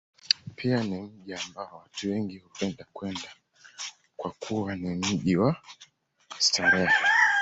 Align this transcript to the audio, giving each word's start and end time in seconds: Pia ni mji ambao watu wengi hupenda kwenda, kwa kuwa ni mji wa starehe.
Pia 0.55 0.83
ni 0.83 1.01
mji 1.01 1.33
ambao 1.33 1.77
watu 1.79 2.09
wengi 2.11 2.37
hupenda 2.37 2.85
kwenda, 2.93 3.31
kwa 4.17 4.31
kuwa 4.31 4.75
ni 4.75 4.89
mji 4.89 5.35
wa 5.35 5.55
starehe. 6.39 6.93